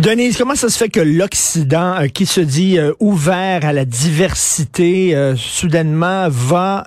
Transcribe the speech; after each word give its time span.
Denise, 0.00 0.38
comment 0.38 0.54
ça 0.54 0.68
se 0.68 0.78
fait 0.78 0.90
que 0.90 1.00
l'Occident, 1.00 1.96
euh, 1.96 2.06
qui 2.06 2.24
se 2.24 2.40
dit 2.40 2.78
euh, 2.78 2.92
ouvert 3.00 3.64
à 3.64 3.72
la 3.72 3.84
diversité, 3.84 5.16
euh, 5.16 5.34
soudainement 5.34 6.28
va 6.28 6.84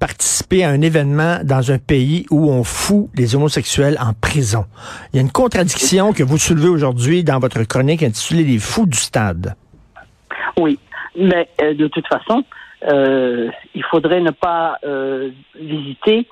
participer 0.00 0.64
à 0.64 0.70
un 0.70 0.80
événement 0.80 1.40
dans 1.44 1.70
un 1.70 1.76
pays 1.76 2.24
où 2.30 2.50
on 2.50 2.64
fout 2.64 3.10
les 3.16 3.36
homosexuels 3.36 3.98
en 4.00 4.14
prison? 4.14 4.64
Il 5.12 5.16
y 5.16 5.18
a 5.18 5.22
une 5.22 5.30
contradiction 5.30 6.14
que 6.14 6.22
vous 6.22 6.38
soulevez 6.38 6.70
aujourd'hui 6.70 7.22
dans 7.22 7.38
votre 7.38 7.62
chronique 7.64 8.02
intitulée 8.02 8.44
Les 8.44 8.58
fous 8.58 8.86
du 8.86 8.96
stade. 8.96 9.56
Oui, 10.58 10.78
mais 11.16 11.46
de 11.58 11.86
toute 11.88 12.06
façon, 12.08 12.44
il 12.88 13.84
faudrait 13.90 14.22
ne 14.22 14.30
pas 14.30 14.78
visiter 15.60 16.26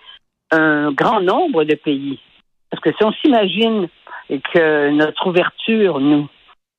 un 0.51 0.93
grand 0.93 1.21
nombre 1.21 1.65
de 1.65 1.75
pays. 1.75 2.19
Parce 2.71 2.83
que 2.83 2.91
si 2.97 3.05
on 3.05 3.13
s'imagine 3.13 3.89
et 4.33 4.41
que 4.41 4.89
notre 4.91 5.27
ouverture, 5.27 6.01
nous, 6.01 6.27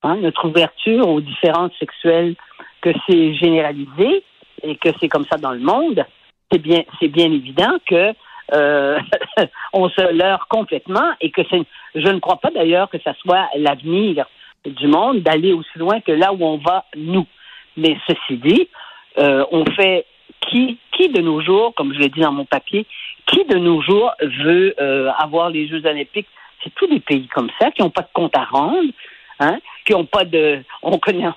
hein, 0.01 0.15
notre 0.15 0.47
ouverture 0.47 1.07
aux 1.07 1.21
différences 1.21 1.71
sexuelles, 1.79 2.35
que 2.81 2.89
c'est 3.07 3.35
généralisé 3.35 4.23
et 4.63 4.75
que 4.75 4.89
c'est 4.99 5.07
comme 5.07 5.25
ça 5.25 5.37
dans 5.37 5.51
le 5.51 5.59
monde, 5.59 6.03
c'est 6.51 6.57
bien, 6.57 6.81
c'est 6.99 7.09
bien 7.09 7.31
évident 7.31 7.77
que 7.85 8.11
euh, 8.53 8.99
on 9.73 9.87
se 9.87 10.13
leurre 10.13 10.47
complètement 10.49 11.11
et 11.21 11.29
que 11.29 11.41
c'est, 11.51 11.61
je 11.93 12.07
ne 12.07 12.19
crois 12.19 12.37
pas 12.37 12.49
d'ailleurs 12.49 12.89
que 12.89 12.97
ça 13.03 13.13
soit 13.21 13.47
l'avenir 13.55 14.25
du 14.65 14.87
monde 14.87 15.19
d'aller 15.19 15.53
aussi 15.53 15.77
loin 15.77 16.01
que 16.01 16.11
là 16.11 16.33
où 16.33 16.43
on 16.43 16.57
va 16.57 16.85
nous. 16.95 17.27
Mais 17.77 17.97
ceci 18.07 18.37
dit, 18.37 18.67
euh, 19.19 19.45
on 19.51 19.63
fait 19.65 20.07
qui, 20.49 20.79
qui 20.91 21.09
de 21.09 21.21
nos 21.21 21.39
jours, 21.41 21.75
comme 21.75 21.93
je 21.93 21.99
l'ai 21.99 22.09
dit 22.09 22.21
dans 22.21 22.31
mon 22.31 22.45
papier, 22.45 22.87
qui 23.27 23.45
de 23.45 23.59
nos 23.59 23.79
jours 23.83 24.11
veut 24.21 24.73
euh, 24.79 25.11
avoir 25.19 25.51
les 25.51 25.67
Jeux 25.67 25.85
olympiques 25.85 26.27
c'est 26.63 26.73
tous 26.75 26.87
les 26.87 26.99
pays 26.99 27.27
comme 27.27 27.49
ça 27.59 27.71
qui 27.71 27.81
n'ont 27.81 27.89
pas 27.89 28.01
de 28.01 28.13
compte 28.13 28.35
à 28.37 28.45
rendre, 28.45 28.91
hein, 29.39 29.59
qui 29.85 29.93
n'ont 29.93 30.05
pas 30.05 30.25
de, 30.25 30.63
on 30.81 30.97
connaît, 30.97 31.27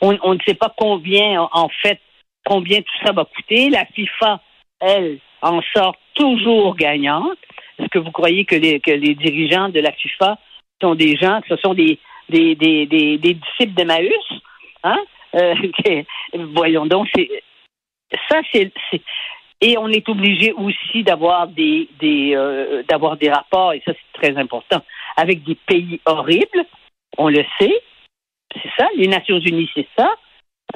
on, 0.00 0.12
ne 0.12 0.38
sait 0.46 0.54
pas 0.54 0.72
combien 0.76 1.48
en 1.52 1.68
fait, 1.82 2.00
combien 2.44 2.80
tout 2.80 3.04
ça 3.04 3.12
va 3.12 3.24
coûter. 3.24 3.70
La 3.70 3.84
FIFA, 3.86 4.40
elle, 4.80 5.18
en 5.42 5.60
sort 5.74 5.96
toujours 6.14 6.76
gagnante. 6.76 7.38
Est-ce 7.78 7.88
que 7.88 7.98
vous 7.98 8.10
croyez 8.10 8.44
que 8.44 8.56
les, 8.56 8.80
que 8.80 8.90
les 8.90 9.14
dirigeants 9.14 9.68
de 9.68 9.80
la 9.80 9.92
FIFA 9.92 10.38
sont 10.80 10.94
des 10.94 11.16
gens, 11.16 11.40
ce 11.48 11.56
sont 11.56 11.74
des, 11.74 11.98
des, 12.28 12.54
des, 12.54 12.86
des, 12.86 13.18
disciples 13.18 13.74
d'Emmaüs? 13.74 14.12
Hein? 14.82 14.98
Euh, 15.34 15.54
voyons 16.54 16.86
donc, 16.86 17.08
ça, 18.28 18.40
c'est, 18.52 18.72
et 19.60 19.78
on 19.78 19.88
est 19.88 20.08
obligé 20.08 20.52
aussi 20.52 21.02
d'avoir 21.02 21.48
des, 21.48 21.88
des 22.00 22.34
euh, 22.34 22.82
d'avoir 22.88 23.16
des 23.16 23.30
rapports, 23.30 23.72
et 23.72 23.82
ça 23.86 23.92
c'est 23.92 24.20
très 24.20 24.36
important, 24.36 24.82
avec 25.16 25.44
des 25.44 25.54
pays 25.54 26.00
horribles. 26.04 26.64
On 27.18 27.28
le 27.28 27.44
sait, 27.58 27.80
c'est 28.52 28.70
ça. 28.78 28.88
Les 28.96 29.08
Nations 29.08 29.38
Unies, 29.38 29.70
c'est 29.74 29.88
ça. 29.96 30.10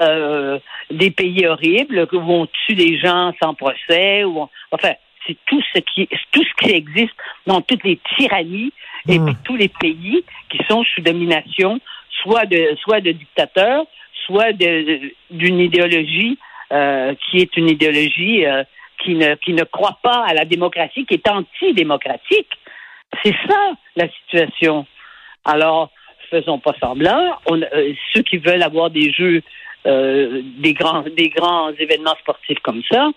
Euh, 0.01 0.59
des 0.91 1.11
pays 1.11 1.47
horribles 1.47 2.09
où 2.13 2.19
on 2.19 2.47
tue 2.47 2.75
des 2.75 2.99
gens 2.99 3.33
sans 3.43 3.55
procès, 3.55 4.25
ou 4.25 4.49
enfin, 4.71 4.93
c'est 5.27 5.37
tout 5.47 5.61
ce 5.75 5.81
qui 5.81 6.09
tout 6.33 6.45
ce 6.45 6.65
qui 6.65 6.73
existe 6.73 7.15
dans 7.47 7.61
toutes 7.61 7.85
les 7.85 7.99
tyrannies 8.17 8.73
et 9.09 9.19
puis 9.19 9.35
tous 9.45 9.57
les 9.57 9.69
pays 9.69 10.25
qui 10.49 10.59
sont 10.69 10.85
sous 10.85 11.03
domination, 11.03 11.81
soit 12.23 12.47
de 12.47 12.77
soit 12.83 13.01
de 13.01 13.13
dictateurs, 13.13 13.85
soit 14.27 14.53
d'une 14.53 15.59
idéologie 15.59 16.39
euh, 16.73 17.15
qui 17.15 17.39
est 17.39 17.57
une 17.57 17.69
idéologie 17.69 18.47
euh, 18.47 18.63
qui 19.03 19.15
ne 19.15 19.35
qui 19.35 19.53
ne 19.53 19.65
croit 19.65 19.99
pas 20.03 20.25
à 20.25 20.35
la 20.35 20.45
démocratie, 20.45 21.05
qui 21.05 21.15
est 21.15 21.29
antidémocratique. 21.29 22.49
C'est 23.25 23.35
ça 23.49 23.73
la 23.97 24.09
situation. 24.09 24.87
Alors, 25.45 25.91
faisons 26.31 26.59
pas 26.59 26.75
semblant. 26.81 27.37
On, 27.47 27.61
euh, 27.61 27.93
ceux 28.13 28.23
qui 28.23 28.39
veulent 28.39 28.63
avoir 28.63 28.91
des 28.91 29.13
jeux, 29.13 29.43
des 29.85 30.75
grands 30.75 31.03
des 31.03 31.31
grands 31.31 31.73
événements 31.73 32.15
sportifs 32.21 32.61
comme 32.61 32.83
ça, 32.91 33.11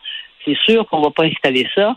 c'est 0.46 0.58
sûr 0.66 0.88
qu'on 0.88 1.02
va 1.02 1.12
pas 1.12 1.26
installer 1.26 1.68
ça. 1.76 1.96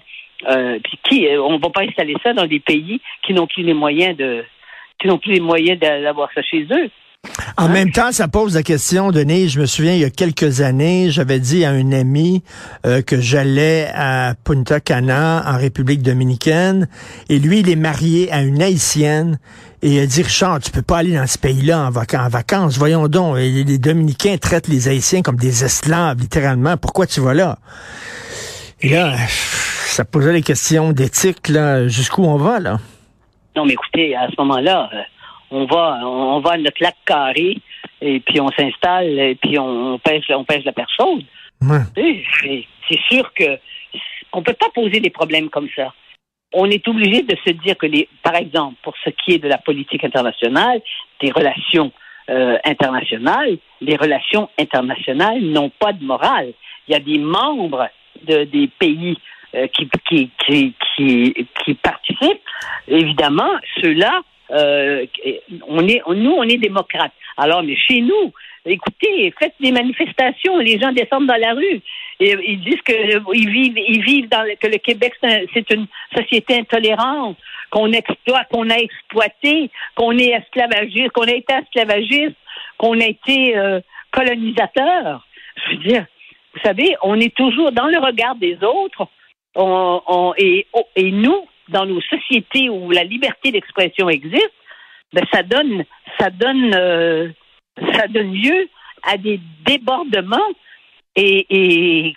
puis 0.84 0.98
qui, 1.04 1.28
on 1.38 1.58
va 1.58 1.70
pas 1.70 1.82
installer 1.82 2.16
ça 2.22 2.32
dans 2.32 2.46
des 2.46 2.60
pays 2.60 3.00
qui 3.22 3.32
n'ont 3.32 3.46
plus 3.46 3.62
les 3.62 3.74
moyens 3.74 4.16
de 4.16 4.44
qui 4.98 5.06
n'ont 5.06 5.18
plus 5.18 5.32
les 5.32 5.40
moyens 5.40 5.78
d'avoir 5.78 6.28
ça 6.34 6.42
chez 6.42 6.66
eux. 6.70 6.90
En 7.56 7.66
hein? 7.66 7.68
même 7.68 7.90
temps, 7.90 8.12
ça 8.12 8.28
pose 8.28 8.54
la 8.54 8.62
question, 8.62 9.10
Denis, 9.10 9.48
je 9.48 9.60
me 9.60 9.66
souviens, 9.66 9.94
il 9.94 10.00
y 10.00 10.04
a 10.04 10.10
quelques 10.10 10.60
années, 10.60 11.10
j'avais 11.10 11.40
dit 11.40 11.64
à 11.64 11.70
un 11.70 11.92
ami 11.92 12.42
euh, 12.84 13.02
que 13.02 13.20
j'allais 13.20 13.90
à 13.94 14.34
Punta 14.44 14.80
Cana, 14.80 15.42
en 15.46 15.56
République 15.56 16.02
dominicaine, 16.02 16.88
et 17.28 17.38
lui, 17.38 17.60
il 17.60 17.70
est 17.70 17.76
marié 17.76 18.30
à 18.32 18.42
une 18.42 18.62
haïtienne, 18.62 19.38
et 19.82 19.96
il 19.96 20.00
a 20.00 20.06
dit, 20.06 20.22
Richard, 20.22 20.60
tu 20.60 20.70
peux 20.70 20.82
pas 20.82 20.98
aller 20.98 21.14
dans 21.14 21.26
ce 21.26 21.38
pays-là 21.38 21.86
en, 21.86 22.28
vacances, 22.28 22.78
voyons 22.78 23.08
donc, 23.08 23.36
les 23.36 23.78
Dominicains 23.78 24.36
traitent 24.38 24.68
les 24.68 24.88
Haïtiens 24.88 25.22
comme 25.22 25.36
des 25.36 25.64
esclaves, 25.64 26.18
littéralement, 26.20 26.76
pourquoi 26.76 27.06
tu 27.06 27.20
vas 27.20 27.34
là? 27.34 27.58
Et 28.82 28.90
là, 28.90 29.16
ça 29.86 30.04
posait 30.04 30.32
les 30.32 30.42
questions 30.42 30.92
d'éthique, 30.92 31.48
là, 31.48 31.88
jusqu'où 31.88 32.24
on 32.24 32.36
va, 32.36 32.60
là? 32.60 32.78
Non, 33.56 33.64
mais 33.64 33.72
écoutez, 33.72 34.14
à 34.14 34.28
ce 34.28 34.34
moment-là... 34.38 34.90
Euh, 34.92 34.98
on 35.50 35.64
va, 35.66 36.00
on 36.04 36.40
va 36.40 36.52
à 36.52 36.56
notre 36.56 36.82
lac 36.82 36.96
carré 37.04 37.58
et 38.00 38.20
puis 38.20 38.40
on 38.40 38.50
s'installe 38.50 39.18
et 39.18 39.34
puis 39.36 39.58
on, 39.58 39.98
pêche, 39.98 40.24
on 40.30 40.44
pêche 40.44 40.64
la 40.64 40.72
chaude. 40.98 41.24
C'est 42.88 43.00
sûr 43.08 43.32
que 43.32 43.58
on 44.32 44.42
peut 44.42 44.54
pas 44.54 44.68
poser 44.74 45.00
des 45.00 45.10
problèmes 45.10 45.48
comme 45.48 45.68
ça. 45.74 45.92
On 46.52 46.66
est 46.70 46.86
obligé 46.88 47.22
de 47.22 47.36
se 47.44 47.52
dire 47.52 47.76
que, 47.76 47.86
les, 47.86 48.08
par 48.22 48.36
exemple, 48.36 48.76
pour 48.82 48.94
ce 49.04 49.10
qui 49.10 49.32
est 49.34 49.38
de 49.38 49.48
la 49.48 49.58
politique 49.58 50.04
internationale, 50.04 50.80
des 51.20 51.30
relations 51.30 51.90
euh, 52.28 52.58
internationales, 52.64 53.58
les 53.80 53.96
relations 53.96 54.48
internationales 54.58 55.40
n'ont 55.40 55.70
pas 55.70 55.92
de 55.92 56.04
morale. 56.04 56.52
Il 56.86 56.92
y 56.92 56.94
a 56.94 57.00
des 57.00 57.18
membres 57.18 57.88
de, 58.24 58.44
des 58.44 58.68
pays 58.68 59.18
euh, 59.54 59.66
qui, 59.68 59.88
qui, 60.08 60.30
qui, 60.46 60.74
qui, 60.96 61.48
qui 61.64 61.74
participent. 61.74 62.42
Évidemment, 62.88 63.52
ceux-là 63.80 64.22
euh, 64.50 65.06
on 65.66 65.86
est, 65.88 66.02
nous, 66.08 66.32
on 66.32 66.42
est 66.44 66.58
démocrates. 66.58 67.12
Alors, 67.36 67.62
mais 67.62 67.76
chez 67.76 68.00
nous, 68.00 68.32
écoutez, 68.64 69.32
faites 69.38 69.54
des 69.60 69.72
manifestations, 69.72 70.58
les 70.58 70.78
gens 70.78 70.92
descendent 70.92 71.26
dans 71.26 71.40
la 71.40 71.54
rue. 71.54 71.80
Et, 72.20 72.36
ils 72.46 72.60
disent 72.60 72.82
que 72.82 73.34
ils 73.34 73.50
vivent, 73.50 73.78
ils 73.78 74.02
vivent 74.02 74.28
dans 74.28 74.44
que 74.60 74.68
le 74.68 74.78
Québec 74.78 75.14
c'est 75.20 75.70
une 75.70 75.86
société 76.14 76.58
intolérante, 76.58 77.36
qu'on 77.70 77.92
exploite, 77.92 78.48
qu'on 78.50 78.70
a 78.70 78.76
exploité, 78.76 79.70
qu'on 79.94 80.16
est 80.16 80.30
esclavagiste, 80.30 81.10
qu'on 81.10 81.22
a 81.22 81.32
été 81.32 81.52
esclavagiste, 81.52 82.36
qu'on 82.78 83.00
a 83.00 83.06
été 83.06 83.56
euh, 83.56 83.80
colonisateur. 84.12 85.26
Je 85.56 85.70
veux 85.70 85.82
dire, 85.82 86.06
vous 86.54 86.60
savez, 86.62 86.96
on 87.02 87.18
est 87.20 87.34
toujours 87.34 87.72
dans 87.72 87.86
le 87.86 87.98
regard 87.98 88.36
des 88.36 88.56
autres. 88.62 89.08
On, 89.58 90.34
et, 90.36 90.66
et 90.96 91.10
nous, 91.10 91.46
dans 91.68 91.86
nos 91.86 92.00
sociétés 92.00 92.68
où 92.68 92.90
la 92.90 93.04
liberté 93.04 93.52
d'expression 93.52 94.08
existe, 94.08 94.52
ben 95.12 95.24
ça 95.32 95.42
donne 95.42 95.84
ça 96.18 96.30
donne 96.30 96.74
euh, 96.74 97.28
ça 97.94 98.06
donne 98.08 98.32
lieu 98.32 98.68
à 99.02 99.16
des 99.16 99.40
débordements 99.64 100.38
et, 101.14 101.46
et 101.50 102.14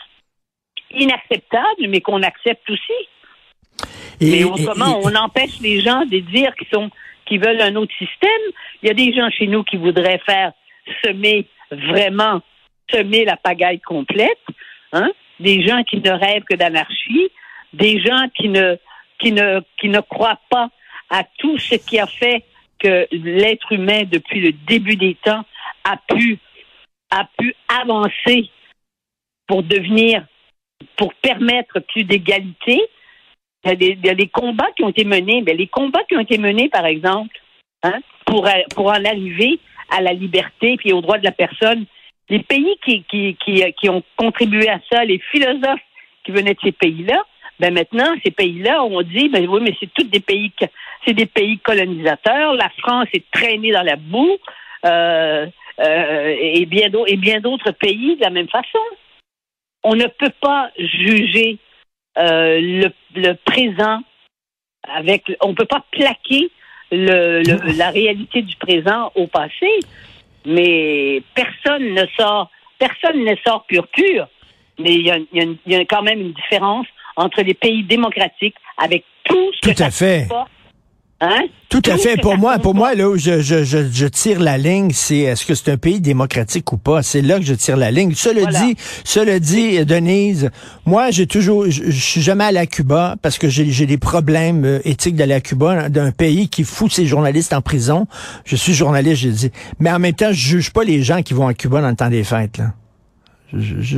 inacceptables, 0.91 1.87
mais 1.87 2.01
qu'on 2.01 2.23
accepte 2.23 2.69
aussi. 2.69 3.87
Mais 4.21 4.43
autrement, 4.43 4.99
on 5.03 5.15
empêche 5.15 5.59
les 5.61 5.81
gens 5.81 6.05
de 6.05 6.19
dire 6.19 6.53
qu'ils 6.55 6.67
sont 6.67 6.89
qui 7.25 7.37
veulent 7.37 7.61
un 7.61 7.75
autre 7.75 7.93
système? 7.97 8.41
Il 8.81 8.87
y 8.87 8.91
a 8.91 8.93
des 8.93 9.13
gens 9.13 9.29
chez 9.29 9.47
nous 9.47 9.63
qui 9.63 9.77
voudraient 9.77 10.21
faire 10.25 10.51
semer 11.03 11.47
vraiment 11.71 12.41
semer 12.91 13.23
la 13.23 13.37
pagaille 13.37 13.79
complète, 13.79 14.39
hein? 14.93 15.11
Des 15.39 15.65
gens 15.65 15.83
qui 15.83 15.97
ne 15.97 16.09
rêvent 16.09 16.43
que 16.43 16.55
d'anarchie, 16.55 17.29
des 17.71 18.01
gens 18.01 18.27
qui 18.35 18.49
ne 18.49 18.77
qui 19.19 19.31
ne 19.31 19.61
qui 19.79 19.89
ne 19.89 19.99
croient 19.99 20.39
pas 20.49 20.69
à 21.09 21.23
tout 21.37 21.57
ce 21.57 21.75
qui 21.75 21.99
a 21.99 22.07
fait 22.07 22.43
que 22.79 23.07
l'être 23.11 23.71
humain 23.71 24.03
depuis 24.05 24.41
le 24.41 24.51
début 24.53 24.95
des 24.95 25.15
temps 25.15 25.43
a 25.83 25.97
pu 26.07 26.39
a 27.11 27.27
pu 27.37 27.53
avancer 27.81 28.49
pour 29.47 29.63
devenir 29.63 30.25
pour 30.95 31.13
permettre 31.15 31.79
plus 31.79 32.03
d'égalité. 32.03 32.81
Il, 33.65 34.05
y 34.05 34.09
a 34.09 34.15
des 34.15 34.27
combats 34.27 34.71
qui 34.75 34.83
ont 34.83 34.89
été 34.89 35.03
menés, 35.03 35.43
mais 35.45 35.53
les 35.53 35.67
combats 35.67 36.03
qui 36.07 36.15
ont 36.15 36.21
été 36.21 36.37
menés, 36.37 36.69
par 36.69 36.85
exemple, 36.85 37.37
hein, 37.83 37.99
pour, 38.25 38.47
pour 38.73 38.87
en 38.87 39.03
arriver 39.03 39.59
à 39.89 40.01
la 40.01 40.13
liberté 40.13 40.77
puis 40.77 40.93
aux 40.93 41.01
droits 41.01 41.17
de 41.17 41.25
la 41.25 41.31
personne, 41.31 41.85
les 42.29 42.39
pays 42.39 42.77
qui, 42.85 43.03
qui, 43.03 43.35
qui, 43.43 43.63
qui 43.73 43.89
ont 43.89 44.03
contribué 44.15 44.69
à 44.69 44.79
ça, 44.89 45.03
les 45.03 45.19
philosophes 45.31 45.81
qui 46.23 46.31
venaient 46.31 46.53
de 46.53 46.59
ces 46.63 46.71
pays-là, 46.71 47.25
ben 47.59 47.73
maintenant, 47.73 48.13
ces 48.23 48.31
pays-là 48.31 48.83
ont 48.83 49.01
dit, 49.01 49.27
ben 49.27 49.45
oui, 49.47 49.59
mais 49.61 49.75
c'est 49.79 49.93
tous 49.93 50.05
des 50.05 50.21
pays, 50.21 50.51
c'est 51.05 51.13
des 51.13 51.25
pays 51.25 51.59
colonisateurs. 51.59 52.53
La 52.53 52.69
France 52.77 53.07
est 53.13 53.29
traînée 53.31 53.71
dans 53.71 53.83
la 53.83 53.97
boue, 53.97 54.37
euh, 54.85 55.45
euh, 55.79 56.35
et 56.39 56.65
bien 56.65 56.89
d'autres, 56.89 57.11
et 57.11 57.17
bien 57.17 57.41
d'autres 57.41 57.71
pays 57.71 58.15
de 58.15 58.21
la 58.21 58.29
même 58.29 58.47
façon. 58.47 58.79
On 59.83 59.95
ne 59.95 60.07
peut 60.07 60.31
pas 60.41 60.71
juger 60.77 61.57
euh, 62.17 62.59
le, 62.61 62.91
le, 63.15 63.33
présent 63.33 63.99
avec, 64.83 65.23
on 65.41 65.53
peut 65.53 65.65
pas 65.65 65.83
plaquer 65.91 66.49
le, 66.91 67.43
le, 67.43 67.77
la 67.77 67.89
réalité 67.91 68.41
du 68.41 68.55
présent 68.55 69.11
au 69.15 69.27
passé, 69.27 69.69
mais 70.45 71.21
personne 71.35 71.93
ne 71.93 72.05
sort, 72.17 72.49
personne 72.77 73.23
ne 73.23 73.35
sort 73.45 73.65
pur 73.65 73.85
pur. 73.87 74.27
Mais 74.79 74.93
il 74.93 75.05
y, 75.05 75.71
y 75.71 75.75
a 75.75 75.85
quand 75.85 76.03
même 76.03 76.21
une 76.21 76.31
différence 76.31 76.87
entre 77.19 77.41
les 77.41 77.53
pays 77.53 77.83
démocratiques 77.83 78.55
avec 78.77 79.03
tout 79.25 79.51
ce 79.53 79.69
tout 79.69 79.75
que 79.75 79.83
à 79.83 79.91
fait. 79.91 80.27
Hein? 81.21 81.47
Tout 81.67 81.81
à 81.85 81.97
fait. 81.97 82.15
Pour 82.15 82.37
moi, 82.37 82.59
pour 82.59 82.73
moi, 82.73 82.95
là 82.95 83.09
où 83.09 83.17
je, 83.17 83.41
je, 83.41 83.65
je, 83.65 84.05
tire 84.07 84.39
la 84.39 84.57
ligne, 84.57 84.91
c'est 84.93 85.17
est-ce 85.17 85.45
que 85.45 85.53
c'est 85.53 85.69
un 85.69 85.77
pays 85.77 85.99
démocratique 85.99 86.71
ou 86.71 86.77
pas? 86.77 87.03
C'est 87.03 87.21
là 87.21 87.37
que 87.39 87.45
je 87.45 87.53
tire 87.53 87.75
la 87.75 87.91
ligne. 87.91 88.13
Cela 88.15 88.45
dit, 88.45 88.77
cela 89.03 89.37
dit, 89.39 89.85
Denise, 89.85 90.49
moi, 90.85 91.11
j'ai 91.11 91.27
toujours, 91.27 91.65
je, 91.69 91.91
suis 91.91 92.21
jamais 92.21 92.45
allé 92.45 92.59
à 92.59 92.65
Cuba 92.65 93.17
parce 93.21 93.37
que 93.37 93.49
j'ai 93.49 93.85
des 93.85 93.97
problèmes 93.97 94.63
euh, 94.63 94.79
éthiques 94.85 95.17
d'aller 95.17 95.33
à 95.33 95.41
Cuba, 95.41 95.89
d'un 95.89 96.11
pays 96.11 96.47
qui 96.47 96.63
fout 96.63 96.89
ses 96.89 97.05
journalistes 97.05 97.51
en 97.51 97.61
prison. 97.61 98.07
Je 98.45 98.55
suis 98.55 98.73
journaliste, 98.73 99.23
j'ai 99.23 99.31
dit. 99.31 99.51
Mais 99.79 99.91
en 99.91 99.99
même 99.99 100.13
temps, 100.13 100.31
je 100.31 100.39
juge 100.39 100.71
pas 100.71 100.85
les 100.85 101.03
gens 101.03 101.21
qui 101.21 101.33
vont 101.33 101.47
à 101.47 101.53
Cuba 101.53 101.81
dans 101.81 101.89
le 101.89 101.97
temps 101.97 102.09
des 102.09 102.23
fêtes, 102.23 102.57
là. 102.57 102.73
Je, 103.53 103.97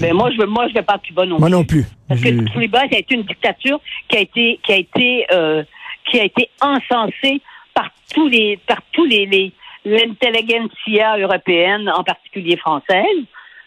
Mais 0.00 0.12
moi, 0.12 0.30
je 0.30 0.44
moi, 0.44 0.68
je 0.68 0.74
vais 0.74 0.82
pas 0.82 0.94
à 0.94 0.98
Cuba 0.98 1.24
non 1.24 1.38
moi 1.38 1.48
plus. 1.48 1.56
non 1.56 1.64
plus. 1.64 1.86
Parce 2.08 2.20
que 2.20 2.52
Cuba, 2.52 2.80
ça 2.80 2.96
a 2.96 2.98
été 2.98 3.14
une 3.14 3.22
dictature 3.22 3.80
qui 4.08 4.16
a 4.16 4.20
été, 4.20 4.60
qui 4.62 4.72
a 4.72 4.76
été, 4.76 5.26
euh, 5.32 5.62
qui 6.10 6.18
a 6.18 6.24
été 6.24 6.50
encensée 6.60 7.40
par 7.72 7.90
tous 8.12 8.28
les, 8.28 8.58
par 8.66 8.78
tous 8.92 9.04
les, 9.04 9.26
les 9.26 9.52
l'intelligentsia 9.84 11.18
européenne, 11.18 11.90
en 11.96 12.04
particulier 12.04 12.56
française, 12.56 13.04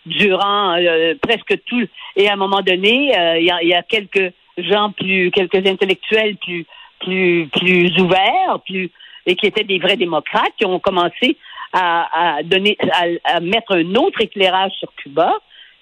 durant 0.06 0.76
euh, 0.78 1.16
presque 1.22 1.58
tout. 1.66 1.88
Et 2.16 2.28
à 2.28 2.34
un 2.34 2.38
moment 2.38 2.62
donné, 2.62 3.18
euh, 3.18 3.40
il 3.40 3.46
y, 3.46 3.74
a, 3.74 3.82
quelques 3.84 4.34
gens 4.58 4.92
plus, 4.92 5.32
quelques 5.32 5.66
intellectuels 5.66 6.36
plus, 6.38 6.66
plus, 7.00 7.48
plus 7.48 7.98
ouverts, 8.00 8.60
plus 8.66 8.92
et 9.26 9.36
qui 9.36 9.46
étaient 9.46 9.64
des 9.64 9.80
vrais 9.80 9.98
démocrates, 9.98 10.52
qui 10.58 10.66
ont 10.66 10.80
commencé 10.80 11.38
à, 11.74 12.42
donner, 12.44 12.78
à, 13.24 13.40
mettre 13.40 13.76
un 13.76 13.96
autre 13.96 14.22
éclairage 14.22 14.72
sur 14.80 14.94
Cuba, 14.96 15.34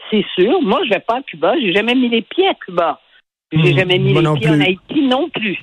c'est 0.10 0.26
sûr. 0.36 0.62
Moi, 0.62 0.82
je 0.86 0.90
vais 0.90 1.00
pas 1.00 1.18
à 1.18 1.22
Cuba. 1.22 1.54
J'ai 1.60 1.74
jamais 1.74 1.96
mis 1.96 2.10
les 2.10 2.22
pieds 2.22 2.48
à 2.48 2.54
Cuba. 2.54 3.00
J'ai 3.52 3.74
hmm, 3.74 3.78
jamais 3.78 4.00
mis 4.00 4.14
les 4.14 4.34
pieds 4.34 4.50
en 4.50 4.62
Haïti 4.62 5.02
non 5.02 5.30
plus. 5.30 5.58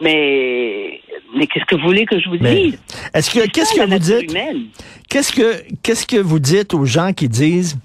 Mais, 0.00 1.00
mais 1.34 1.46
qu'est-ce 1.48 1.64
que 1.64 1.74
vous 1.74 1.86
voulez 1.86 2.06
que 2.06 2.20
je 2.20 2.28
vous 2.28 2.36
dise? 2.36 2.80
Est-ce 3.12 3.30
que, 3.30 3.48
qu'est-ce 3.50 3.74
que 3.74 3.82
vous 3.82 3.98
dites? 3.98 4.36
Qu'est-ce 5.08 5.32
que, 5.32 5.62
qu'est-ce 5.82 6.06
que 6.06 6.18
vous 6.18 6.38
dites 6.38 6.72
aux 6.72 6.84
gens 6.84 7.12
qui 7.12 7.28
disent, 7.28 7.76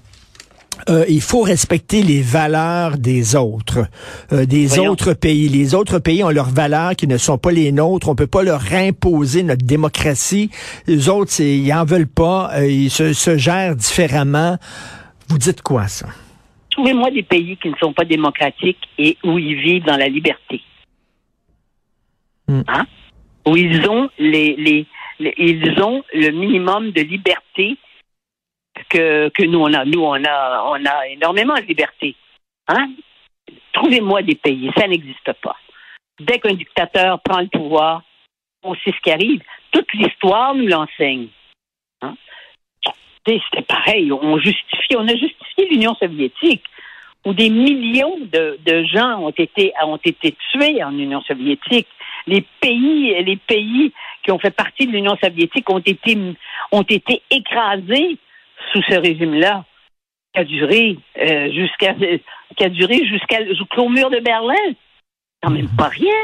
euh, 0.88 1.04
il 1.08 1.20
faut 1.20 1.42
respecter 1.42 2.02
les 2.02 2.20
valeurs 2.20 2.98
des 2.98 3.36
autres, 3.36 3.86
euh, 4.32 4.44
des 4.44 4.78
autres 4.78 5.14
pays. 5.14 5.48
Les 5.48 5.74
autres 5.74 5.98
pays 5.98 6.22
ont 6.22 6.30
leurs 6.30 6.50
valeurs 6.50 6.94
qui 6.96 7.06
ne 7.06 7.16
sont 7.16 7.38
pas 7.38 7.52
les 7.52 7.72
nôtres. 7.72 8.08
On 8.08 8.14
peut 8.14 8.26
pas 8.26 8.42
leur 8.42 8.72
imposer 8.72 9.42
notre 9.42 9.64
démocratie. 9.64 10.50
Les 10.86 11.08
autres, 11.08 11.40
ils 11.40 11.72
en 11.72 11.84
veulent 11.84 12.06
pas. 12.06 12.50
Euh, 12.54 12.66
ils 12.66 12.90
se, 12.90 13.36
gèrent 13.36 13.76
différemment. 13.76 14.56
Vous 15.28 15.38
dites 15.38 15.62
quoi 15.62 15.88
ça? 15.88 16.06
Trouvez-moi 16.70 17.10
des 17.10 17.22
pays 17.22 17.56
qui 17.56 17.70
ne 17.70 17.76
sont 17.76 17.92
pas 17.92 18.04
démocratiques 18.04 18.88
et 18.98 19.16
où 19.24 19.38
ils 19.38 19.60
vivent 19.60 19.84
dans 19.84 19.96
la 19.96 20.08
liberté. 20.08 20.60
Hmm. 22.48 22.62
Hein? 22.66 22.86
Où 23.46 23.56
ils 23.56 23.88
ont 23.88 24.10
les, 24.18 24.56
les, 24.56 24.86
ils 25.20 25.80
ont 25.80 26.02
le 26.12 26.30
minimum 26.30 26.90
de 26.90 27.02
liberté 27.02 27.76
que, 28.94 29.44
nous 29.44 29.60
on 29.60 29.72
a. 29.72 29.84
Nous 29.84 30.02
on 30.02 30.24
a 30.24 30.64
on 30.66 30.84
a 30.84 31.08
énormément 31.08 31.54
de 31.54 31.62
liberté. 31.62 32.14
Hein? 32.68 32.90
Trouvez-moi 33.72 34.22
des 34.22 34.36
pays, 34.36 34.70
ça 34.76 34.86
n'existe 34.86 35.32
pas. 35.42 35.56
Dès 36.20 36.38
qu'un 36.38 36.54
dictateur 36.54 37.20
prend 37.20 37.40
le 37.40 37.48
pouvoir, 37.48 38.02
on 38.62 38.74
sait 38.76 38.92
ce 38.92 39.00
qui 39.02 39.10
arrive. 39.10 39.42
Toute 39.72 39.92
l'histoire 39.92 40.54
nous 40.54 40.66
l'enseigne. 40.66 41.28
Hein? 42.02 42.14
C'était 43.26 43.62
pareil. 43.62 44.12
On 44.12 44.36
a 44.36 44.40
justifié 44.40 45.68
l'Union 45.70 45.94
soviétique 45.94 46.62
où 47.24 47.32
des 47.32 47.48
millions 47.48 48.18
de, 48.20 48.58
de, 48.64 48.84
gens 48.84 49.18
ont 49.20 49.30
été 49.30 49.72
ont 49.82 49.96
été 49.96 50.36
tués 50.50 50.84
en 50.84 50.96
Union 50.96 51.22
soviétique. 51.22 51.88
Les 52.26 52.44
pays 52.60 53.22
les 53.24 53.36
pays 53.36 53.92
qui 54.22 54.30
ont 54.30 54.38
fait 54.38 54.50
partie 54.50 54.86
de 54.86 54.92
l'Union 54.92 55.16
soviétique 55.22 55.68
ont 55.70 55.80
été 55.80 56.16
ont 56.70 56.82
été 56.82 57.22
écrasés 57.30 58.18
sous 58.72 58.82
ce 58.88 58.94
régime-là, 58.94 59.64
qui 60.34 60.40
a 60.40 60.44
duré 60.44 60.98
euh, 61.18 61.52
jusqu'à 61.52 61.94
qui 62.56 62.64
a 62.64 62.68
duré 62.68 63.04
jusqu'au 63.06 63.88
mur 63.88 64.10
de 64.10 64.20
Berlin. 64.20 64.74
Quand 65.42 65.50
même 65.50 65.68
pas 65.76 65.88
rien. 65.88 66.14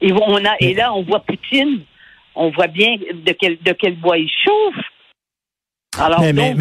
Et 0.00 0.12
on 0.12 0.44
a 0.44 0.56
et 0.60 0.74
là 0.74 0.92
on 0.92 1.02
voit 1.02 1.20
Poutine, 1.20 1.80
on 2.34 2.50
voit 2.50 2.66
bien 2.66 2.96
de 2.96 3.32
quel 3.32 3.58
de 3.62 3.72
quel 3.72 3.96
bois 3.96 4.18
il 4.18 4.28
chauffe. 4.28 4.84
Alors, 5.98 6.20
mais, 6.20 6.54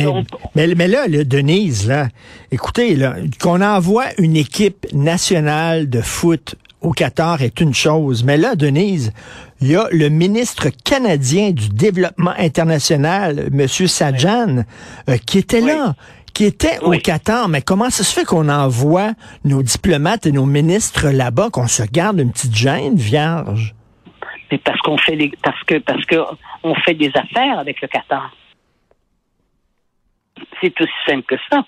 mais, 0.55 0.87
là, 0.87 1.07
Denise, 1.09 1.89
là, 1.89 2.07
écoutez, 2.53 2.95
là, 2.95 3.15
qu'on 3.41 3.61
envoie 3.61 4.05
une 4.17 4.37
équipe 4.37 4.85
nationale 4.93 5.89
de 5.89 5.99
foot 5.99 6.55
au 6.85 6.91
Qatar 6.91 7.41
est 7.41 7.59
une 7.59 7.73
chose. 7.73 8.23
Mais 8.23 8.37
là, 8.37 8.55
Denise, 8.55 9.11
il 9.59 9.69
y 9.71 9.75
a 9.75 9.87
le 9.91 10.09
ministre 10.09 10.69
canadien 10.83 11.51
du 11.51 11.69
développement 11.69 12.33
international, 12.37 13.49
M. 13.51 13.67
Sajan, 13.67 14.63
euh, 15.09 15.17
qui 15.25 15.39
était 15.39 15.61
là 15.61 15.95
qui 16.33 16.43
était 16.43 16.79
au 16.81 16.91
Qatar, 16.91 17.47
mais 17.47 17.61
comment 17.61 17.89
ça 17.89 18.03
se 18.03 18.13
fait 18.13 18.25
qu'on 18.25 18.49
envoie 18.49 19.13
nos 19.45 19.63
diplomates 19.63 20.25
et 20.25 20.33
nos 20.33 20.45
ministres 20.45 21.07
là-bas, 21.07 21.49
qu'on 21.49 21.67
se 21.67 21.83
garde 21.83 22.19
une 22.19 22.33
petite 22.33 22.53
gêne 22.53 22.97
vierge? 22.97 23.73
Mais 24.51 24.57
parce 24.57 24.77
qu'on 24.81 24.97
fait 24.97 25.15
les, 25.15 25.31
parce 25.41 25.63
que 25.63 25.77
parce 25.77 26.03
que 26.05 26.17
on 26.63 26.75
fait 26.75 26.93
des 26.93 27.09
affaires 27.15 27.57
avec 27.57 27.79
le 27.81 27.87
Qatar. 27.87 28.35
C'est 30.59 30.81
aussi 30.81 30.91
simple 31.07 31.23
que 31.23 31.35
ça. 31.49 31.63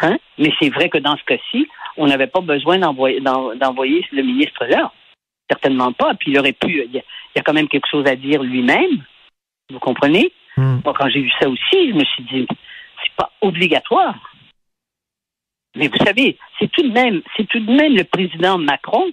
Hein? 0.00 0.18
Mais 0.38 0.52
c'est 0.58 0.70
vrai 0.70 0.88
que 0.88 0.98
dans 0.98 1.16
ce 1.16 1.24
cas-ci, 1.24 1.68
on 1.96 2.06
n'avait 2.06 2.26
pas 2.26 2.40
besoin 2.40 2.78
d'envoyer 2.78 3.20
le 3.20 4.22
ministre 4.22 4.64
là. 4.66 4.92
Certainement 5.48 5.92
pas. 5.92 6.14
Puis 6.14 6.32
il 6.32 6.38
aurait 6.38 6.52
pu. 6.52 6.84
Il 6.84 6.94
y, 6.94 7.38
a, 7.38 7.42
quand 7.42 7.52
même 7.52 7.68
quelque 7.68 7.88
chose 7.88 8.06
à 8.06 8.16
dire 8.16 8.42
lui-même. 8.42 9.04
Vous 9.70 9.78
comprenez? 9.78 10.32
Hmm. 10.56 10.78
Moi, 10.84 10.94
quand 10.96 11.08
j'ai 11.08 11.20
vu 11.20 11.30
ça 11.40 11.48
aussi, 11.48 11.90
je 11.90 11.94
me 11.94 12.04
suis 12.04 12.24
dit, 12.24 12.46
c'est 13.02 13.14
pas 13.16 13.30
obligatoire. 13.40 14.14
Mais 15.76 15.88
vous 15.88 16.04
savez, 16.04 16.38
c'est 16.58 16.70
tout 16.70 16.82
de 16.82 16.92
même, 16.92 17.22
c'est 17.36 17.46
tout 17.48 17.58
de 17.58 17.70
même 17.70 17.96
le 17.96 18.04
président 18.04 18.58
Macron 18.58 19.10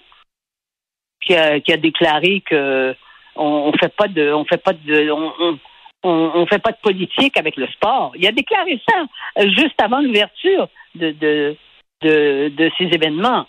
qui 1.22 1.36
a, 1.36 1.60
qui 1.60 1.74
a 1.74 1.78
déclaré 1.78 2.42
que 2.42 2.96
on, 3.36 3.72
fait 3.80 3.96
pas 3.96 4.08
de, 4.08 4.32
on 4.32 4.46
fait 4.46 4.62
pas 4.62 4.74
de, 4.74 5.10
on, 5.10 5.34
on, 5.40 5.60
fait 6.48 6.60
pas 6.60 6.72
de 6.72 6.77
politique 6.81 7.38
avec 7.38 7.55
le 7.58 7.67
sport. 7.67 8.13
Il 8.17 8.27
a 8.27 8.31
déclaré 8.31 8.79
ça 8.89 9.05
euh, 9.39 9.50
juste 9.50 9.79
avant 9.81 10.01
l'ouverture 10.01 10.67
de, 10.96 11.12
de, 11.12 11.55
de, 12.50 12.72
ces 12.77 12.86
événements 12.86 13.46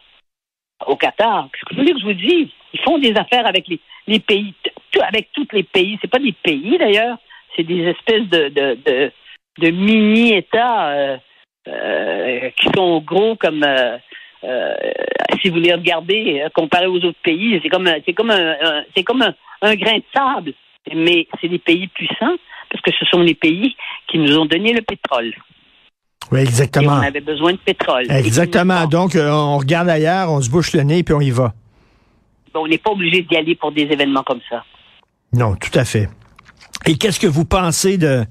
au 0.86 0.96
Qatar. 0.96 1.48
Qu'est-ce 1.52 1.64
que 1.64 1.74
vous 1.74 1.80
voulez 1.80 1.92
que 1.94 2.00
je 2.00 2.04
vous 2.04 2.12
dise? 2.12 2.48
Ils 2.74 2.80
font 2.80 2.98
des 2.98 3.14
affaires 3.16 3.46
avec 3.46 3.68
les, 3.68 3.80
les 4.06 4.20
pays, 4.20 4.54
avec 5.00 5.30
tous 5.32 5.46
les 5.52 5.62
pays. 5.62 5.98
C'est 6.00 6.10
pas 6.10 6.18
des 6.18 6.32
pays 6.32 6.76
d'ailleurs, 6.78 7.18
c'est 7.56 7.62
des 7.62 7.82
espèces 7.84 8.28
de, 8.28 8.48
de, 8.48 9.10
de, 9.58 9.70
mini-États 9.70 10.88
euh, 10.88 11.16
euh, 11.68 12.50
qui 12.50 12.68
sont 12.74 13.00
gros 13.00 13.36
comme 13.36 13.64
euh, 13.64 13.98
si 15.40 15.50
vous 15.50 15.58
les 15.58 15.72
regardez, 15.72 16.44
comparé 16.54 16.86
aux 16.86 16.96
autres 16.96 17.22
pays, 17.22 17.60
c'est 17.62 17.68
comme, 17.68 17.88
c'est 18.04 18.12
comme, 18.12 18.30
un, 18.30 18.84
c'est 18.94 19.04
comme 19.04 19.22
un 19.62 19.74
grain 19.76 19.98
de 19.98 20.04
sable. 20.14 20.54
Mais 20.94 21.26
c'est 21.40 21.48
des 21.48 21.58
pays 21.58 21.88
puissants 21.88 22.36
parce 22.70 22.82
que 22.82 22.90
ce 22.98 23.04
sont 23.06 23.20
les 23.20 23.34
pays 23.34 23.76
qui 24.08 24.18
nous 24.18 24.36
ont 24.38 24.46
donné 24.46 24.72
le 24.72 24.82
pétrole. 24.82 25.32
Oui, 26.30 26.40
Et 26.40 26.42
exactement. 26.42 26.92
on 26.92 27.02
avait 27.02 27.20
besoin 27.20 27.52
de 27.52 27.58
pétrole. 27.58 28.04
Exactement. 28.10 28.86
Donc, 28.86 29.14
euh, 29.14 29.30
on 29.30 29.58
regarde 29.58 29.88
ailleurs, 29.88 30.30
on 30.30 30.40
se 30.40 30.50
bouche 30.50 30.72
le 30.72 30.82
nez, 30.82 31.02
puis 31.02 31.14
on 31.14 31.20
y 31.20 31.30
va. 31.30 31.52
on 32.54 32.66
n'est 32.66 32.78
pas 32.78 32.90
obligé 32.92 33.22
d'y 33.22 33.36
aller 33.36 33.54
pour 33.54 33.72
des 33.72 33.82
événements 33.82 34.22
comme 34.22 34.40
ça. 34.48 34.64
Non, 35.32 35.56
tout 35.56 35.76
à 35.78 35.84
fait. 35.84 36.08
Et 36.86 36.96
qu'est-ce 36.96 37.20
que 37.20 37.26
vous 37.26 37.44
pensez 37.44 37.98
de 37.98 38.24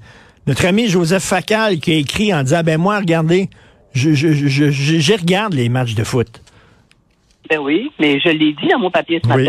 notre 0.46 0.66
ami 0.66 0.88
Joseph 0.88 1.22
Facal 1.22 1.78
qui 1.78 1.92
a 1.92 1.96
écrit 1.96 2.34
en 2.34 2.42
disant, 2.42 2.62
ben 2.64 2.78
moi, 2.78 2.98
regardez, 2.98 3.48
je, 3.92 4.12
je, 4.14 4.32
je, 4.32 4.48
je, 4.48 4.70
je 4.70 5.12
regarde 5.12 5.54
les 5.54 5.68
matchs 5.68 5.94
de 5.94 6.04
foot. 6.04 6.40
Ben 7.48 7.58
oui, 7.58 7.90
mais 7.98 8.18
je 8.20 8.28
l'ai 8.30 8.52
dit 8.54 8.68
dans 8.68 8.78
mon 8.78 8.90
papier 8.90 9.20
ce 9.24 9.28
Oui. 9.32 9.48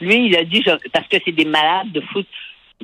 Lui, 0.00 0.26
il 0.26 0.36
a 0.36 0.44
dit 0.44 0.64
parce 0.92 1.08
que 1.08 1.16
c'est 1.24 1.32
des 1.32 1.44
malades 1.44 1.92
de 1.92 2.00
foot. 2.00 2.26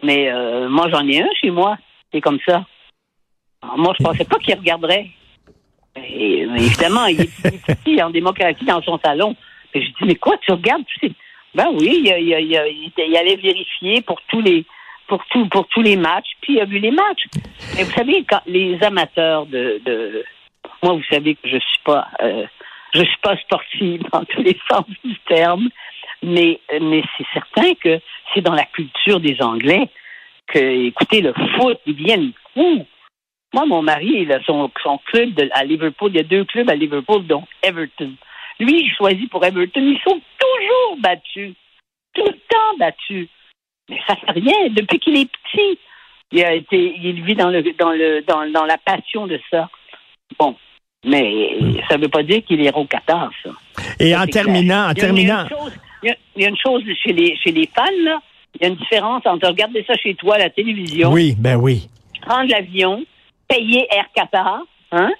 Mais 0.02 0.30
euh, 0.30 0.68
moi, 0.68 0.88
j'en 0.90 1.06
ai 1.06 1.22
un 1.22 1.28
chez 1.40 1.50
moi. 1.50 1.76
C'est 2.12 2.20
comme 2.20 2.40
ça. 2.46 2.64
Moi, 3.76 3.94
je 3.98 4.04
pensais 4.04 4.24
pas 4.24 4.38
qu'il 4.38 4.54
regarderait. 4.54 5.08
Et, 5.96 6.46
mais 6.46 6.64
évidemment, 6.64 7.06
il 7.06 7.20
est 7.20 7.70
ici 7.86 8.02
en 8.02 8.10
démocratie 8.10 8.64
dans 8.64 8.82
son 8.82 8.98
salon. 8.98 9.36
Et 9.72 9.82
je 9.82 9.86
dis 9.88 10.04
mais 10.06 10.16
quoi, 10.16 10.36
tu 10.38 10.52
regardes? 10.52 10.84
Ben 11.54 11.68
oui, 11.72 12.02
il, 12.04 12.06
il, 12.06 12.30
il, 12.40 12.92
il, 12.96 13.16
allait 13.16 13.36
vérifier 13.36 14.02
pour 14.02 14.20
tous 14.28 14.40
les 14.40 14.64
pour 15.06 15.24
tout, 15.26 15.46
pour 15.48 15.68
tous 15.68 15.82
les 15.82 15.96
matchs, 15.96 16.30
puis 16.40 16.54
il 16.54 16.60
a 16.60 16.64
vu 16.64 16.78
les 16.78 16.90
matchs. 16.90 17.24
Mais 17.76 17.84
vous 17.84 17.92
savez, 17.92 18.24
quand 18.28 18.40
les 18.46 18.82
amateurs 18.82 19.46
de, 19.46 19.80
de 19.84 20.24
moi, 20.82 20.94
vous 20.94 21.04
savez 21.10 21.34
que 21.34 21.48
je 21.48 21.58
suis 21.58 21.82
pas 21.84 22.08
euh, 22.22 22.46
je 22.94 23.00
suis 23.00 23.18
pas 23.22 23.36
sportive 23.38 24.02
dans 24.12 24.24
tous 24.24 24.42
les 24.42 24.58
sens 24.70 24.86
du 25.04 25.18
terme, 25.26 25.68
mais 26.24 26.60
mais 26.80 27.02
c'est 27.16 27.26
certain 27.32 27.74
que 27.74 28.00
c'est 28.32 28.40
dans 28.40 28.54
la 28.54 28.64
culture 28.64 29.20
des 29.20 29.36
Anglais 29.40 29.88
que, 30.46 30.58
écoutez, 30.88 31.20
le 31.22 31.32
foot, 31.56 31.78
ils 31.86 31.94
viennent 31.94 32.32
fous. 32.52 32.86
Moi, 33.54 33.66
mon 33.66 33.82
mari, 33.82 34.10
il 34.22 34.32
a 34.32 34.42
son, 34.44 34.70
son 34.82 34.98
club 35.06 35.32
de, 35.34 35.48
à 35.52 35.64
Liverpool. 35.64 36.10
Il 36.12 36.16
y 36.16 36.20
a 36.20 36.24
deux 36.24 36.44
clubs 36.44 36.68
à 36.68 36.74
Liverpool, 36.74 37.26
dont 37.26 37.44
Everton. 37.62 38.12
Lui, 38.58 38.80
il 38.82 38.92
choisit 38.94 39.30
pour 39.30 39.44
Everton. 39.44 39.80
Ils 39.80 40.00
sont 40.04 40.20
toujours 40.38 40.96
battus. 40.98 41.54
Tout 42.14 42.24
le 42.26 42.32
temps 42.32 42.76
battus. 42.78 43.28
Mais 43.88 44.00
ça 44.06 44.16
fait 44.16 44.32
rien. 44.32 44.68
Depuis 44.70 44.98
qu'il 44.98 45.16
est 45.16 45.30
petit, 45.30 45.78
il 46.32 46.44
a 46.44 46.52
été, 46.54 46.94
il 47.00 47.22
vit 47.22 47.34
dans 47.36 47.48
le, 47.50 47.62
dans 47.78 47.90
le, 47.92 48.22
dans, 48.22 48.44
dans 48.50 48.64
la 48.64 48.76
passion 48.78 49.26
de 49.26 49.40
ça. 49.50 49.68
Bon. 50.38 50.56
Mais 51.06 51.56
ça 51.88 51.96
ne 51.96 52.02
veut 52.02 52.08
pas 52.08 52.22
dire 52.22 52.42
qu'il 52.44 52.64
est 52.66 52.74
au 52.74 52.86
Qatar, 52.86 53.30
ça. 53.42 53.50
Et 54.00 54.10
Ça, 54.12 54.22
en 54.22 54.26
clair. 54.26 54.44
terminant, 54.44 54.86
en 54.88 54.90
Il 54.92 54.98
y 54.98 55.00
a- 55.00 55.04
terminant, 55.04 55.42
une 55.44 55.48
chose, 55.48 55.78
il 56.04 56.08
y 56.08 56.10
a- 56.12 56.16
il 56.36 56.42
y 56.42 56.44
a 56.46 56.48
une 56.48 56.56
chose 56.56 56.82
chez 57.02 57.12
les, 57.12 57.36
chez 57.36 57.50
les 57.52 57.68
fans, 57.74 57.84
là. 58.04 58.20
Il 58.54 58.62
y 58.62 58.66
a 58.66 58.68
une 58.68 58.76
différence 58.76 59.22
entre 59.26 59.48
regarder 59.48 59.84
ça 59.86 59.96
chez 59.96 60.14
toi 60.14 60.36
à 60.36 60.38
la 60.38 60.50
télévision, 60.50 61.10
oui, 61.12 61.34
ben 61.36 61.56
oui. 61.56 61.88
prendre 62.22 62.48
l'avion, 62.50 63.04
payer 63.48 63.86
Air 63.90 64.06
Qatar, 64.14 64.62
hein, 64.92 65.10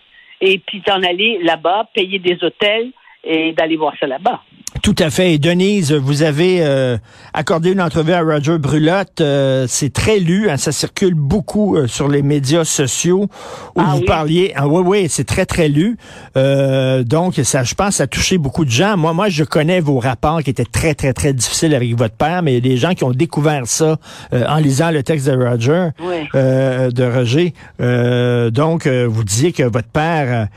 et 0.41 0.59
puis 0.59 0.81
t'en 0.83 1.03
aller 1.03 1.41
là-bas, 1.43 1.89
payer 1.95 2.19
des 2.21 2.39
hôtels 2.45 2.91
et 3.25 3.53
d'aller 3.53 3.77
voir 3.77 3.95
ça 3.99 4.07
là-bas. 4.07 4.41
Tout 4.83 4.97
à 4.99 5.09
fait. 5.09 5.35
Et 5.35 5.39
Denise, 5.39 5.93
vous 5.93 6.23
avez 6.23 6.59
euh, 6.61 6.99
accordé 7.33 7.71
une 7.71 7.81
entrevue 7.81 8.13
à 8.13 8.21
Roger 8.23 8.59
Brulotte. 8.59 9.21
Euh, 9.21 9.67
c'est 9.69 9.93
très 9.93 10.19
lu, 10.19 10.51
hein, 10.51 10.57
ça 10.57 10.73
circule 10.73 11.15
beaucoup 11.15 11.77
euh, 11.77 11.87
sur 11.87 12.09
les 12.09 12.23
médias 12.23 12.65
sociaux 12.65 13.29
où 13.77 13.81
Ah 13.81 13.93
vous 13.93 13.99
oui? 14.01 14.05
parliez. 14.05 14.53
Ah 14.57 14.67
oui, 14.67 14.83
oui, 14.85 15.07
c'est 15.09 15.25
très 15.25 15.47
très 15.47 15.69
lu. 15.69 15.97
Euh, 16.37 17.05
donc 17.05 17.37
ça, 17.45 17.63
je 17.63 17.75
pense, 17.75 17.97
ça 17.97 18.03
a 18.03 18.07
touché 18.09 18.37
beaucoup 18.37 18.65
de 18.65 18.71
gens. 18.71 18.97
Moi, 18.97 19.13
moi, 19.15 19.29
je 19.29 19.45
connais 19.45 19.81
vos 19.81 20.01
rapports 20.01 20.43
qui 20.43 20.51
étaient 20.51 20.65
très 20.65 20.95
très 20.95 21.13
très 21.13 21.33
difficiles 21.33 21.75
avec 21.75 21.95
votre 21.97 22.17
père, 22.17 22.43
mais 22.43 22.53
il 22.53 22.55
y 22.57 22.59
a 22.59 22.61
des 22.73 22.77
gens 22.77 22.95
qui 22.95 23.05
ont 23.05 23.13
découvert 23.13 23.63
ça 23.67 23.97
euh, 24.33 24.45
en 24.49 24.57
lisant 24.57 24.91
le 24.91 25.03
texte 25.05 25.29
de 25.29 25.37
Roger, 25.37 25.91
Oui. 26.03 26.29
euh, 26.35 26.91
de 26.91 27.05
Roger. 27.05 27.55
Euh, 27.81 28.51
donc, 28.51 28.87
euh, 28.87 29.07
vous 29.09 29.23
disiez 29.25 29.53
que 29.53 29.63
votre 29.63 29.89
père. 29.89 30.49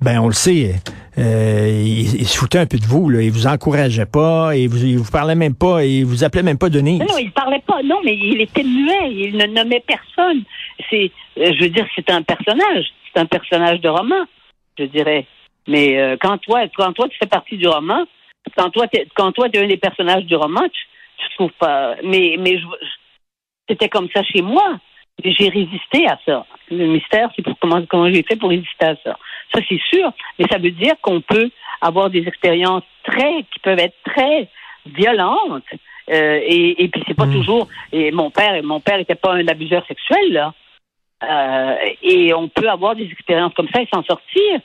Ben, 0.00 0.20
on 0.20 0.26
le 0.28 0.32
sait, 0.34 0.74
euh, 1.18 1.68
il, 1.84 2.20
il 2.20 2.26
se 2.26 2.36
foutait 2.38 2.58
un 2.58 2.66
peu 2.66 2.78
de 2.78 2.84
vous, 2.84 3.08
là. 3.08 3.22
Il 3.22 3.30
vous 3.30 3.46
encourageait 3.46 4.06
pas, 4.06 4.54
et 4.56 4.66
vous, 4.66 4.84
il 4.84 4.98
vous 4.98 5.10
parlait 5.10 5.34
même 5.34 5.54
pas, 5.54 5.84
il 5.84 6.04
vous 6.04 6.22
appelait 6.24 6.42
même 6.42 6.58
pas 6.58 6.68
Denise. 6.68 7.00
Non, 7.00 7.06
non, 7.08 7.18
il 7.18 7.32
parlait 7.32 7.62
pas. 7.66 7.82
Non, 7.82 8.00
mais 8.04 8.14
il 8.14 8.40
était 8.40 8.62
muet. 8.62 9.10
Il 9.12 9.36
ne 9.36 9.46
nommait 9.46 9.82
personne. 9.86 10.42
C'est, 10.90 11.10
euh, 11.38 11.52
je 11.58 11.62
veux 11.64 11.70
dire, 11.70 11.86
c'est 11.94 12.10
un 12.10 12.22
personnage. 12.22 12.84
C'est 13.12 13.20
un 13.20 13.26
personnage 13.26 13.80
de 13.80 13.88
roman, 13.88 14.26
je 14.78 14.84
dirais. 14.84 15.26
Mais 15.66 15.98
euh, 15.98 16.16
quand 16.20 16.38
toi, 16.38 16.62
quand 16.76 16.92
toi, 16.92 17.08
tu 17.08 17.16
fais 17.18 17.26
partie 17.26 17.56
du 17.56 17.66
roman, 17.66 18.04
quand 18.56 18.70
toi, 18.70 18.86
t'es, 18.88 19.08
quand 19.16 19.32
toi, 19.32 19.48
tu 19.48 19.58
es 19.58 19.64
un 19.64 19.66
des 19.68 19.78
personnages 19.78 20.24
du 20.24 20.36
roman, 20.36 20.62
tu, 20.68 20.80
tu 21.18 21.34
trouves 21.36 21.52
pas. 21.58 21.96
Mais, 22.04 22.36
mais 22.38 22.58
je, 22.58 22.64
je- 22.64 22.86
c'était 23.68 23.88
comme 23.88 24.08
ça 24.14 24.22
chez 24.22 24.42
moi. 24.42 24.78
J'ai 25.24 25.48
résisté 25.48 26.06
à 26.08 26.18
ça. 26.26 26.44
Le 26.70 26.86
mystère, 26.86 27.30
c'est 27.34 27.42
pour 27.42 27.58
comment, 27.58 27.84
comment 27.86 28.08
j'ai 28.12 28.22
fait 28.22 28.36
pour 28.36 28.50
résister 28.50 28.84
à 28.84 28.96
ça. 28.96 29.16
Ça, 29.54 29.60
c'est 29.68 29.80
sûr. 29.92 30.12
Mais 30.38 30.46
ça 30.50 30.58
veut 30.58 30.70
dire 30.72 30.94
qu'on 31.00 31.20
peut 31.20 31.50
avoir 31.80 32.10
des 32.10 32.26
expériences 32.26 32.84
très, 33.04 33.42
qui 33.52 33.58
peuvent 33.62 33.78
être 33.78 33.96
très 34.04 34.48
violentes. 34.84 35.64
Euh, 36.10 36.40
et, 36.44 36.84
et 36.84 36.88
puis 36.88 37.02
c'est 37.06 37.14
pas 37.16 37.26
Mm. 37.26 37.32
toujours. 37.32 37.68
Et 37.92 38.12
mon 38.12 38.30
père, 38.30 38.62
mon 38.62 38.80
père 38.80 38.98
était 38.98 39.14
pas 39.16 39.32
un 39.34 39.48
abuseur 39.48 39.84
sexuel 39.86 40.32
là. 40.32 40.54
Euh, 41.24 41.76
et 42.02 42.34
on 42.34 42.48
peut 42.48 42.68
avoir 42.68 42.94
des 42.94 43.04
expériences 43.10 43.54
comme 43.54 43.68
ça 43.74 43.80
et 43.80 43.88
s'en 43.92 44.02
sortir. 44.04 44.60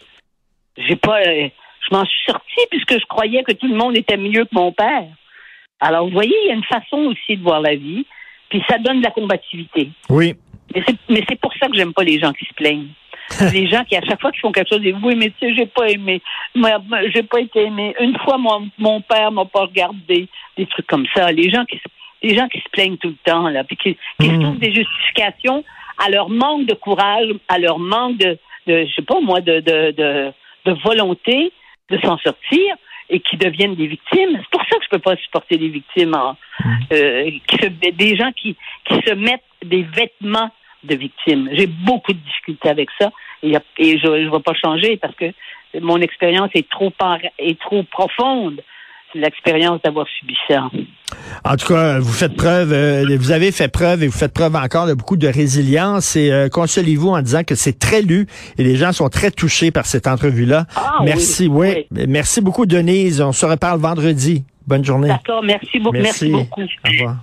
J'ai 0.77 0.97
pas. 0.97 1.21
euh, 1.21 1.47
je 1.89 1.95
m'en 1.95 2.05
suis 2.05 2.23
sortie 2.25 2.67
puisque 2.69 2.99
je 2.99 3.05
croyais 3.05 3.41
que 3.43 3.53
tout 3.53 3.67
le 3.67 3.75
monde 3.75 3.97
était 3.97 4.17
mieux 4.17 4.43
que 4.45 4.53
mon 4.53 4.71
père. 4.71 5.07
Alors 5.79 6.05
vous 6.05 6.11
voyez, 6.13 6.35
il 6.43 6.47
y 6.49 6.51
a 6.51 6.55
une 6.55 6.63
façon 6.63 6.97
aussi 7.05 7.37
de 7.37 7.41
voir 7.41 7.61
la 7.61 7.75
vie. 7.75 8.05
Puis 8.51 8.61
ça 8.69 8.77
donne 8.77 8.99
de 8.99 9.03
la 9.05 9.11
combativité. 9.11 9.89
Oui. 10.09 10.35
Mais 11.09 11.23
c'est, 11.27 11.39
pour 11.39 11.51
ça 11.55 11.67
que 11.67 11.75
j'aime 11.75 11.93
pas 11.93 12.03
les 12.03 12.19
gens 12.19 12.31
qui 12.33 12.45
se 12.45 12.53
plaignent. 12.53 12.89
les 13.53 13.67
gens 13.67 13.83
qui, 13.85 13.95
à 13.95 14.01
chaque 14.01 14.21
fois 14.21 14.31
qu'ils 14.31 14.41
font 14.41 14.51
quelque 14.51 14.69
chose, 14.69 14.81
disent 14.81 14.95
Oui, 15.03 15.15
mais 15.15 15.31
tu 15.31 15.47
sais, 15.47 15.55
j'ai 15.55 15.65
pas 15.65 15.87
aimé. 15.89 16.21
Moi, 16.53 16.69
j'ai 17.13 17.23
pas 17.23 17.39
été 17.39 17.63
aimé. 17.63 17.95
Une 17.99 18.15
fois, 18.19 18.37
mon, 18.37 18.69
mon 18.77 19.01
père 19.01 19.31
m'a 19.31 19.45
pas 19.45 19.61
regardé. 19.61 20.27
Des 20.57 20.65
trucs 20.67 20.85
comme 20.87 21.07
ça. 21.15 21.31
Les 21.31 21.49
gens 21.49 21.65
qui, 21.65 21.77
se- 21.77 22.27
les 22.27 22.35
gens 22.35 22.47
qui 22.49 22.59
se 22.59 22.69
plaignent 22.71 22.97
tout 22.97 23.07
le 23.09 23.17
temps, 23.31 23.47
là, 23.49 23.63
puis 23.63 23.77
qui, 23.77 23.97
qui 24.19 24.27
se 24.27 24.31
Mm. 24.33 24.41
trouvent 24.43 24.59
des 24.59 24.73
justifications 24.73 25.63
à 25.97 26.09
leur 26.09 26.29
manque 26.29 26.65
de 26.67 26.73
courage, 26.73 27.27
à 27.47 27.57
leur 27.57 27.79
manque 27.79 28.17
de, 28.17 28.37
de 28.67 28.85
je 28.85 28.93
sais 28.93 29.01
pas 29.01 29.19
moi, 29.21 29.39
de, 29.41 29.59
de, 29.61 29.91
de, 29.91 30.31
de 30.65 30.71
volonté 30.83 31.51
de 31.89 31.97
s'en 31.99 32.17
sortir 32.17 32.75
et 33.13 33.19
qui 33.19 33.35
deviennent 33.37 33.75
des 33.75 33.87
victimes. 33.87 34.31
C'est 34.39 34.49
pour 34.49 34.63
ça 34.67 34.77
que 34.77 34.83
je 34.85 34.89
peux 34.89 34.99
pas 34.99 35.15
supporter 35.17 35.57
les 35.57 35.67
victimes, 35.69 36.15
en- 36.15 36.35
euh, 36.93 37.29
qui 37.47 37.57
se- 37.57 37.91
des 37.91 38.15
gens 38.15 38.31
qui, 38.31 38.55
qui 38.85 38.95
se 39.05 39.13
mettent 39.13 39.43
des 39.63 39.83
vêtements 39.83 40.49
de 40.83 40.95
victimes. 40.95 41.49
J'ai 41.51 41.67
beaucoup 41.67 42.13
de 42.13 42.17
difficultés 42.19 42.69
avec 42.69 42.89
ça 42.99 43.11
et, 43.43 43.53
je 43.79 44.07
ne 44.07 44.29
vais 44.31 44.39
pas 44.39 44.53
changer 44.55 44.97
parce 44.97 45.13
que 45.15 45.25
mon 45.79 45.99
expérience 46.01 46.49
est 46.55 46.67
trop 46.69 46.89
par- 46.89 47.19
est 47.37 47.59
trop 47.59 47.83
profonde. 47.83 48.61
L'expérience 49.13 49.81
d'avoir 49.83 50.07
subi 50.07 50.35
ça. 50.47 50.69
En 51.43 51.55
tout 51.55 51.67
cas, 51.67 51.99
vous 51.99 52.13
faites 52.13 52.35
preuve, 52.35 52.71
euh, 52.71 53.17
vous 53.17 53.31
avez 53.31 53.51
fait 53.51 53.67
preuve 53.67 54.03
et 54.03 54.07
vous 54.07 54.17
faites 54.17 54.33
preuve 54.33 54.55
encore 54.55 54.87
de 54.87 54.93
beaucoup 54.93 55.17
de 55.17 55.27
résilience 55.27 56.15
et 56.15 56.31
euh, 56.31 56.49
consolez-vous 56.49 57.09
en 57.09 57.21
disant 57.21 57.43
que 57.43 57.55
c'est 57.55 57.77
très 57.77 58.01
lu 58.01 58.27
et 58.57 58.63
les 58.63 58.75
gens 58.75 58.91
sont 58.91 59.09
très 59.09 59.31
touchés 59.31 59.71
par 59.71 59.85
cette 59.85 60.07
entrevue-là. 60.07 60.65
Ah, 60.75 60.99
merci, 61.03 61.47
oui, 61.47 61.85
oui. 61.91 62.05
Merci 62.07 62.41
beaucoup, 62.41 62.65
Denise. 62.65 63.21
On 63.21 63.31
se 63.31 63.45
reparle 63.45 63.79
vendredi. 63.79 64.45
Bonne 64.67 64.85
journée. 64.85 65.09
D'accord, 65.09 65.43
merci 65.43 65.79
beaucoup. 65.79 65.97
Merci, 65.97 66.29
beaucoup. 66.29 66.61
Au 66.61 66.89
revoir. 66.89 67.17